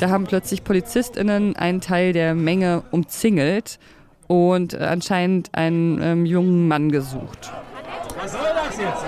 [0.00, 3.78] Da haben plötzlich PolizistInnen einen Teil der Menge umzingelt
[4.26, 7.52] und äh, anscheinend einen ähm, jungen Mann gesucht.
[8.20, 9.04] Was soll das jetzt?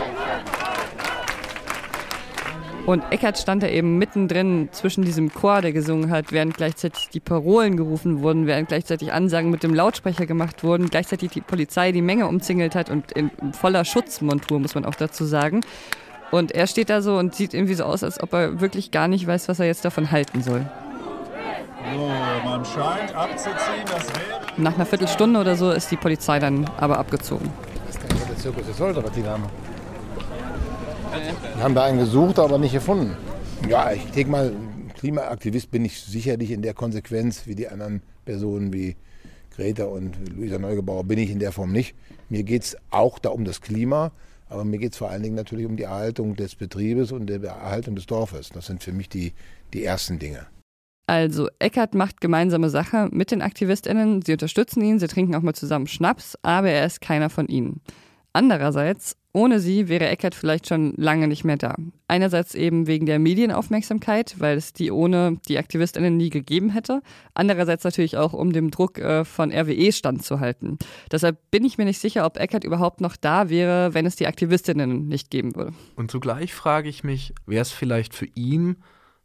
[2.86, 7.18] Und Eckert stand da eben mittendrin zwischen diesem Chor, der gesungen hat, während gleichzeitig die
[7.18, 12.00] Parolen gerufen wurden, während gleichzeitig Ansagen mit dem Lautsprecher gemacht wurden, gleichzeitig die Polizei die
[12.00, 15.62] Menge umzingelt hat und in voller Schutzmontur, muss man auch dazu sagen.
[16.30, 19.08] Und er steht da so und sieht irgendwie so aus, als ob er wirklich gar
[19.08, 20.64] nicht weiß, was er jetzt davon halten soll.
[21.92, 22.08] So,
[22.44, 24.40] man scheint abzuziehen, das wäre.
[24.58, 27.50] Nach einer Viertelstunde oder so ist die Polizei dann aber abgezogen.
[27.86, 29.36] Das ist der Zirkus, der sollte, was die da
[31.28, 31.36] haben.
[31.54, 33.16] Wir haben da einen gesucht, aber nicht gefunden.
[33.68, 34.52] Ja, ich denke mal,
[34.98, 38.96] Klimaaktivist bin ich sicherlich in der Konsequenz wie die anderen Personen wie
[39.54, 41.94] Greta und Luisa Neugebauer bin ich in der Form nicht.
[42.28, 44.12] Mir geht es auch da um das Klima,
[44.48, 47.42] aber mir geht es vor allen Dingen natürlich um die Erhaltung des Betriebes und der
[47.42, 48.50] Erhaltung des Dorfes.
[48.50, 49.32] Das sind für mich die,
[49.72, 50.46] die ersten Dinge.
[51.06, 54.22] Also Eckert macht gemeinsame Sache mit den AktivistInnen.
[54.22, 57.80] Sie unterstützen ihn, sie trinken auch mal zusammen Schnaps, aber er ist keiner von ihnen.
[58.32, 61.74] Andererseits ohne sie wäre Eckert vielleicht schon lange nicht mehr da.
[62.08, 67.02] Einerseits eben wegen der Medienaufmerksamkeit, weil es die ohne die AktivistInnen nie gegeben hätte.
[67.34, 70.78] Andererseits natürlich auch, um dem Druck äh, von RWE standzuhalten.
[71.12, 74.26] Deshalb bin ich mir nicht sicher, ob Eckert überhaupt noch da wäre, wenn es die
[74.26, 75.74] AktivistInnen nicht geben würde.
[75.96, 78.76] Und zugleich frage ich mich, wäre es vielleicht für ihn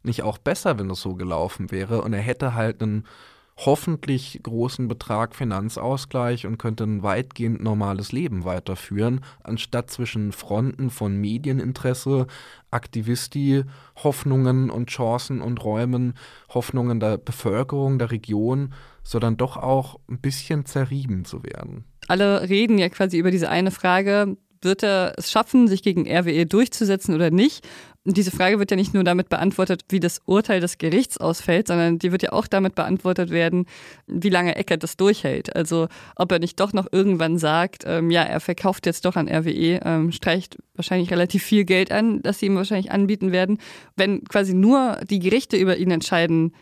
[0.02, 3.06] nicht auch besser, wenn es so gelaufen wäre und er hätte halt einen
[3.56, 11.16] hoffentlich großen Betrag Finanzausgleich und könnte ein weitgehend normales Leben weiterführen, anstatt zwischen Fronten von
[11.16, 12.26] Medieninteresse,
[12.70, 13.64] Aktivisti,
[14.02, 16.14] Hoffnungen und Chancen und Räumen,
[16.48, 21.84] Hoffnungen der Bevölkerung, der Region, sondern doch auch ein bisschen zerrieben zu werden.
[22.08, 26.46] Alle reden ja quasi über diese eine Frage, wird er es schaffen, sich gegen RWE
[26.46, 27.66] durchzusetzen oder nicht?
[28.04, 32.00] Diese Frage wird ja nicht nur damit beantwortet, wie das Urteil des Gerichts ausfällt, sondern
[32.00, 33.66] die wird ja auch damit beantwortet werden,
[34.08, 35.54] wie lange Eckert das durchhält.
[35.54, 35.86] Also
[36.16, 39.80] ob er nicht doch noch irgendwann sagt, ähm, ja, er verkauft jetzt doch an RWE,
[39.84, 43.58] ähm, streicht wahrscheinlich relativ viel Geld an, das sie ihm wahrscheinlich anbieten werden.
[43.94, 46.54] Wenn quasi nur die Gerichte über ihn entscheiden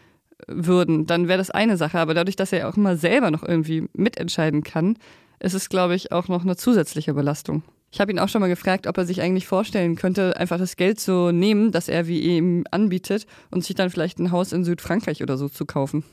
[0.47, 1.99] würden, dann wäre das eine Sache.
[2.01, 4.99] Aber dadurch, dass er auch immer selber noch irgendwie mitentscheiden kann,
[5.39, 7.63] ist es, glaube ich, auch noch eine zusätzliche Belastung.
[7.93, 10.77] Ich habe ihn auch schon mal gefragt, ob er sich eigentlich vorstellen könnte, einfach das
[10.77, 14.65] Geld zu nehmen, das er wie ihm anbietet und sich dann vielleicht ein Haus in
[14.65, 16.05] Südfrankreich oder so zu kaufen.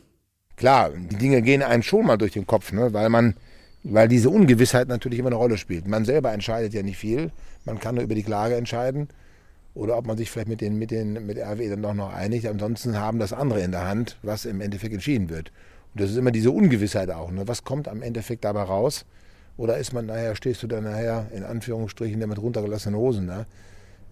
[0.55, 2.93] Klar, die Dinge gehen einem schon mal durch den Kopf, ne?
[2.93, 3.35] weil man,
[3.83, 5.87] weil diese Ungewissheit natürlich immer eine Rolle spielt.
[5.87, 7.31] Man selber entscheidet ja nicht viel,
[7.63, 9.09] man kann nur über die Klage entscheiden
[9.75, 12.47] oder ob man sich vielleicht mit den mit den mit RWE dann doch noch einigt.
[12.47, 15.51] Ansonsten haben das andere in der Hand, was im Endeffekt entschieden wird.
[15.93, 17.29] Und das ist immer diese Ungewissheit auch.
[17.29, 17.47] Ne?
[17.47, 19.05] Was kommt am Endeffekt dabei raus?
[19.57, 23.45] Oder ist man nachher, stehst du dann nachher in Anführungsstrichen mit runtergelassenen Hosen da?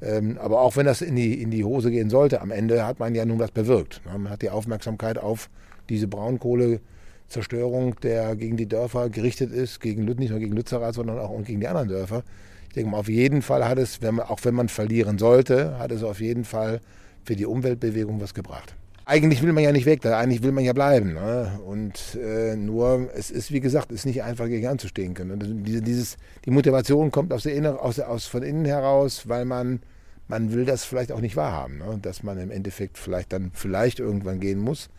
[0.02, 3.00] Ähm, aber auch wenn das in die, in die Hose gehen sollte, am Ende hat
[3.00, 4.02] man ja nun was bewirkt.
[4.06, 5.50] Man hat die Aufmerksamkeit auf
[5.90, 11.42] diese Braunkohlezerstörung, der gegen die Dörfer gerichtet ist, gegen, nicht nur gegen Lützerath, sondern auch
[11.44, 12.24] gegen die anderen Dörfer.
[12.68, 15.78] Ich denke mal, auf jeden Fall hat es, wenn man, auch wenn man verlieren sollte,
[15.80, 16.82] hat es auf jeden Fall
[17.24, 18.76] für die Umweltbewegung was gebracht.
[19.08, 21.14] Eigentlich will man ja nicht weg, eigentlich will man ja bleiben.
[21.14, 21.60] Ne?
[21.66, 25.32] Und äh, nur, es ist, wie gesagt, es ist nicht einfach gegen anzustehen können.
[25.32, 29.46] Und diese, dieses, die Motivation kommt aus der Inner, aus, aus, von innen heraus, weil
[29.46, 29.82] man,
[30.28, 31.78] man will das vielleicht auch nicht wahrhaben.
[31.78, 32.00] Ne?
[32.02, 34.90] Dass man im Endeffekt vielleicht dann vielleicht irgendwann gehen muss.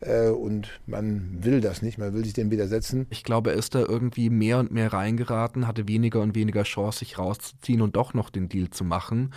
[0.00, 3.06] Äh, und man will das nicht, man will sich dem widersetzen.
[3.10, 7.00] Ich glaube, er ist da irgendwie mehr und mehr reingeraten, hatte weniger und weniger Chance,
[7.00, 9.32] sich rauszuziehen und doch noch den Deal zu machen.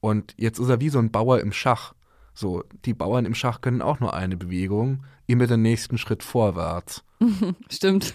[0.00, 1.94] Und jetzt ist er wie so ein Bauer im Schach.
[2.34, 7.04] So, die Bauern im Schach können auch nur eine Bewegung, immer den nächsten Schritt vorwärts.
[7.70, 8.14] Stimmt.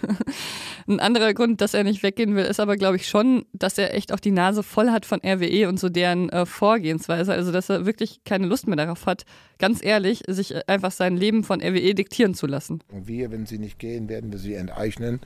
[0.86, 3.94] Ein anderer Grund, dass er nicht weggehen will, ist aber, glaube ich, schon, dass er
[3.94, 7.32] echt auch die Nase voll hat von RWE und so deren äh, Vorgehensweise.
[7.32, 9.24] Also, dass er wirklich keine Lust mehr darauf hat,
[9.58, 12.82] ganz ehrlich, sich einfach sein Leben von RWE diktieren zu lassen.
[12.88, 15.20] Und wir, wenn sie nicht gehen, werden wir sie enteignen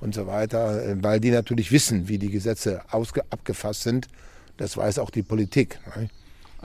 [0.00, 2.82] und so weiter, äh, weil die natürlich wissen, wie die Gesetze
[3.30, 4.08] abgefasst sind.
[4.56, 5.78] Das weiß auch die Politik.
[5.96, 6.08] Ne?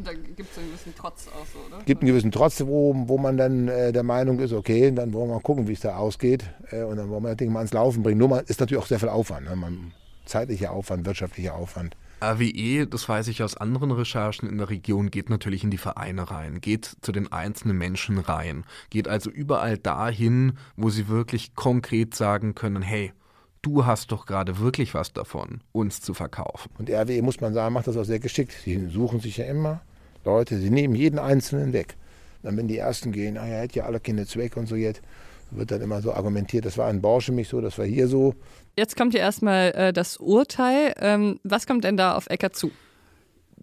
[0.02, 1.84] Und da gibt es einen gewissen Trotz auch so, oder?
[1.84, 5.30] gibt einen gewissen Trotz, wo, wo man dann äh, der Meinung ist, okay, dann wollen
[5.30, 6.44] wir mal gucken, wie es da ausgeht.
[6.72, 8.18] Äh, und dann wollen wir das Ding mal ans Laufen bringen.
[8.18, 9.48] Nur mal, ist natürlich auch sehr viel Aufwand.
[9.48, 9.56] Ne?
[9.56, 9.92] Man,
[10.26, 11.96] zeitlicher Aufwand, wirtschaftlicher Aufwand.
[12.20, 16.32] RWE, das weiß ich aus anderen Recherchen in der Region, geht natürlich in die Vereine
[16.32, 22.16] rein, geht zu den einzelnen Menschen rein, geht also überall dahin, wo sie wirklich konkret
[22.16, 23.14] sagen können, hey,
[23.62, 26.72] du hast doch gerade wirklich was davon, uns zu verkaufen.
[26.80, 28.54] Und RWE, muss man sagen, macht das auch sehr geschickt.
[28.64, 29.82] Sie suchen sich ja immer
[30.26, 31.96] Leute, sie nehmen jeden Einzelnen weg.
[32.44, 35.02] Dann, wenn die Ersten gehen, ah, er hat ja alle keine Zweck und so jetzt,
[35.52, 38.34] wird dann immer so argumentiert, das war in Borsche mich so, das war hier so.
[38.78, 40.94] Jetzt kommt ja erstmal äh, das Urteil.
[41.00, 42.72] Ähm, was kommt denn da auf Ecker zu?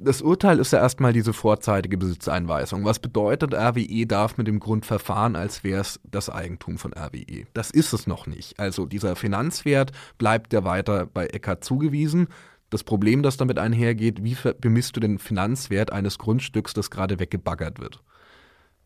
[0.01, 2.85] das Urteil ist ja erstmal diese vorzeitige Besitzeinweisung.
[2.85, 7.47] Was bedeutet, RWE darf mit dem Grund verfahren, als wäre es das Eigentum von RWE.
[7.53, 8.59] Das ist es noch nicht.
[8.61, 12.29] Also dieser Finanzwert bleibt ja weiter bei Eckert zugewiesen.
[12.71, 17.79] Das Problem, das damit einhergeht, wie bemisst du den Finanzwert eines Grundstücks, das gerade weggebaggert
[17.81, 18.03] wird?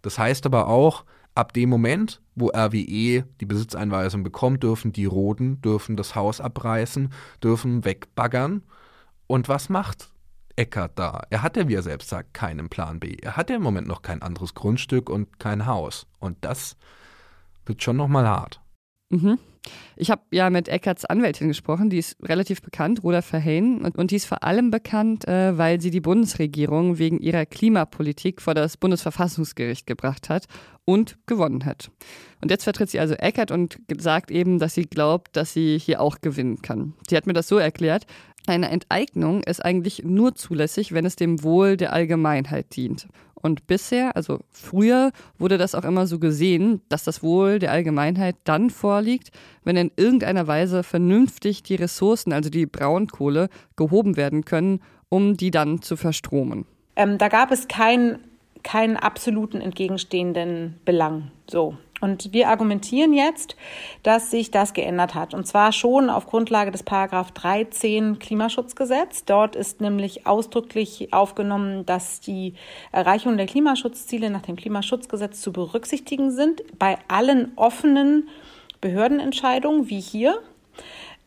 [0.02, 5.60] Das heißt aber auch, ab dem Moment, wo RWE die Besitzeinweisung bekommt, dürfen die Roden,
[5.62, 8.62] dürfen das Haus abreißen, dürfen wegbaggern.
[9.26, 10.12] Und was macht
[10.56, 11.22] Eckert da.
[11.30, 13.16] Er hat ja, wie er selbst sagt, keinen Plan B.
[13.22, 16.06] Er hat ja im Moment noch kein anderes Grundstück und kein Haus.
[16.18, 16.76] Und das
[17.64, 18.60] wird schon nochmal hart.
[19.10, 19.38] Mhm.
[19.96, 24.10] Ich habe ja mit Eckerts Anwältin gesprochen, die ist relativ bekannt, Roda Verheyen, und, und
[24.10, 28.76] die ist vor allem bekannt, äh, weil sie die Bundesregierung wegen ihrer Klimapolitik vor das
[28.76, 30.46] Bundesverfassungsgericht gebracht hat
[30.84, 31.90] und gewonnen hat.
[32.40, 36.00] Und jetzt vertritt sie also Eckert und sagt eben, dass sie glaubt, dass sie hier
[36.00, 36.94] auch gewinnen kann.
[37.08, 38.06] Sie hat mir das so erklärt,
[38.46, 43.06] eine Enteignung ist eigentlich nur zulässig, wenn es dem Wohl der Allgemeinheit dient.
[43.42, 48.36] Und bisher, also früher, wurde das auch immer so gesehen, dass das Wohl der Allgemeinheit
[48.44, 49.30] dann vorliegt,
[49.64, 55.50] wenn in irgendeiner Weise vernünftig die Ressourcen, also die Braunkohle, gehoben werden können, um die
[55.50, 56.64] dann zu verstromen.
[56.96, 58.18] Ähm, da gab es keinen
[58.62, 61.30] keinen absoluten entgegenstehenden Belang.
[61.50, 61.76] So.
[62.02, 63.56] Und wir argumentieren jetzt,
[64.02, 65.34] dass sich das geändert hat.
[65.34, 69.24] Und zwar schon auf Grundlage des Paragraph 13 Klimaschutzgesetz.
[69.24, 72.54] Dort ist nämlich ausdrücklich aufgenommen, dass die
[72.90, 78.28] Erreichung der Klimaschutzziele nach dem Klimaschutzgesetz zu berücksichtigen sind bei allen offenen
[78.80, 80.40] Behördenentscheidungen wie hier.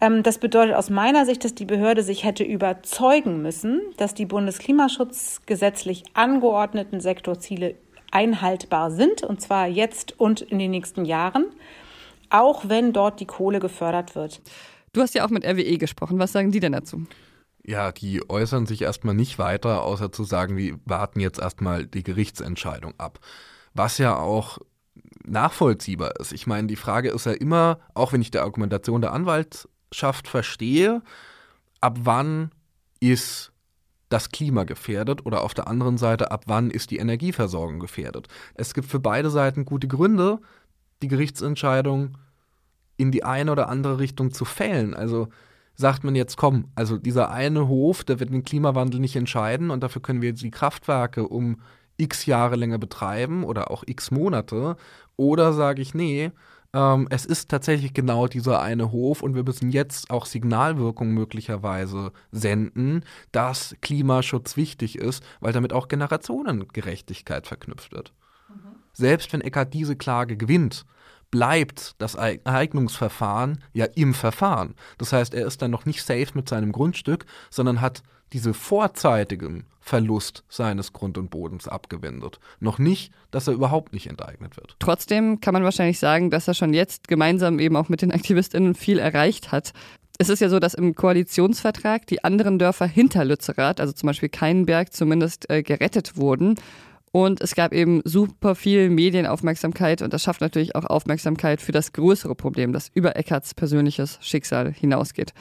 [0.01, 4.25] Ähm, das bedeutet aus meiner Sicht, dass die Behörde sich hätte überzeugen müssen, dass die
[4.25, 7.75] bundesklimaschutzgesetzlich angeordneten Sektorziele
[8.15, 11.47] einhaltbar sind, und zwar jetzt und in den nächsten Jahren,
[12.30, 14.41] auch wenn dort die Kohle gefördert wird.
[14.93, 16.17] Du hast ja auch mit RWE gesprochen.
[16.17, 17.06] Was sagen die denn dazu?
[17.65, 22.04] Ja, die äußern sich erstmal nicht weiter, außer zu sagen, wir warten jetzt erstmal die
[22.04, 23.19] Gerichtsentscheidung ab.
[23.73, 24.60] Was ja auch
[25.25, 26.32] nachvollziehbar ist.
[26.32, 31.01] Ich meine, die Frage ist ja immer, auch wenn ich die Argumentation der Anwaltschaft verstehe,
[31.82, 32.51] ab wann
[33.01, 33.51] ist
[34.15, 38.30] das Klima gefährdet oder auf der anderen Seite, ab wann ist die Energieversorgung gefährdet.
[38.54, 40.39] Es gibt für beide Seiten gute Gründe,
[41.01, 42.17] die Gerichtsentscheidung
[42.95, 44.93] in die eine oder andere Richtung zu fällen.
[44.93, 45.28] Also
[45.75, 49.84] sagt man jetzt, komm, also dieser eine Hof, der wird den Klimawandel nicht entscheiden und
[49.84, 51.60] dafür können wir jetzt die Kraftwerke um
[51.97, 54.78] x Jahre länger betreiben oder auch x Monate.
[55.17, 56.32] Oder sage ich, nee,
[56.75, 62.11] ähm, es ist tatsächlich genau dieser eine Hof und wir müssen jetzt auch Signalwirkung möglicherweise
[62.31, 68.13] senden, dass Klimaschutz wichtig ist, weil damit auch Generationengerechtigkeit verknüpft wird.
[68.49, 68.75] Mhm.
[68.91, 70.85] Selbst wenn Eckart diese Klage gewinnt,
[71.31, 74.75] bleibt das Eignungsverfahren ja im Verfahren.
[74.97, 79.65] Das heißt, er ist dann noch nicht safe mit seinem Grundstück, sondern hat diese vorzeitigen
[79.79, 82.39] Verlust seines Grund und Bodens abgewendet.
[82.59, 84.75] Noch nicht, dass er überhaupt nicht enteignet wird.
[84.79, 88.73] Trotzdem kann man wahrscheinlich sagen, dass er schon jetzt gemeinsam eben auch mit den AktivistInnen
[88.73, 89.73] viel erreicht hat.
[90.17, 94.29] Es ist ja so, dass im Koalitionsvertrag die anderen Dörfer hinter Lützerath, also zum Beispiel
[94.29, 96.55] Keinenberg, zumindest äh, gerettet wurden.
[97.11, 101.93] Und es gab eben super viel Medienaufmerksamkeit und das schafft natürlich auch Aufmerksamkeit für das
[101.93, 105.33] größere Problem, das über Eckarts persönliches Schicksal hinausgeht.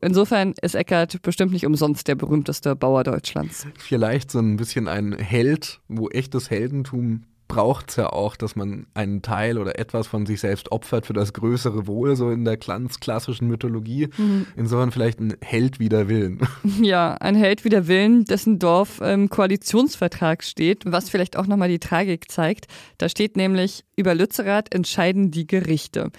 [0.00, 3.66] Insofern ist Eckart bestimmt nicht umsonst der berühmteste Bauer Deutschlands.
[3.78, 8.86] Vielleicht so ein bisschen ein Held, wo echtes Heldentum braucht es ja auch, dass man
[8.94, 12.56] einen Teil oder etwas von sich selbst opfert für das größere Wohl, so in der
[12.56, 14.08] ganz klassischen Mythologie.
[14.16, 14.46] Mhm.
[14.56, 16.40] Insofern vielleicht ein Held wider Willen.
[16.82, 21.78] Ja, ein Held wider Willen, dessen Dorf im Koalitionsvertrag steht, was vielleicht auch nochmal die
[21.78, 22.66] Tragik zeigt.
[22.98, 26.10] Da steht nämlich, über Lützerath entscheiden die Gerichte.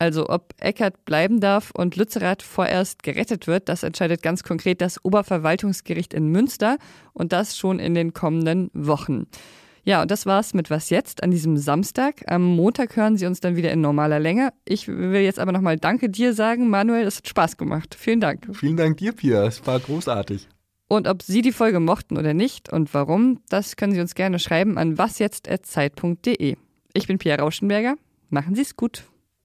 [0.00, 5.04] Also ob Eckert bleiben darf und Lützerath vorerst gerettet wird, das entscheidet ganz konkret das
[5.04, 6.78] Oberverwaltungsgericht in Münster
[7.12, 9.26] und das schon in den kommenden Wochen.
[9.84, 12.22] Ja, und das war's mit Was jetzt an diesem Samstag.
[12.28, 14.54] Am Montag hören Sie uns dann wieder in normaler Länge.
[14.64, 17.06] Ich will jetzt aber nochmal Danke dir sagen, Manuel.
[17.06, 17.94] Es hat Spaß gemacht.
[17.94, 18.48] Vielen Dank.
[18.54, 19.44] Vielen Dank dir, Pia.
[19.44, 20.48] Es war großartig.
[20.88, 24.38] Und ob Sie die Folge mochten oder nicht und warum, das können Sie uns gerne
[24.38, 26.56] schreiben an wasjetzt.zeit.de.
[26.94, 27.96] Ich bin Pia Rauschenberger.
[28.30, 29.04] Machen Sie es gut.